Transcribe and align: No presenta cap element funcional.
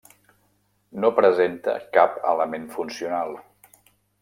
No 1.03 1.11
presenta 1.19 1.77
cap 1.99 2.19
element 2.33 2.67
funcional. 2.79 3.39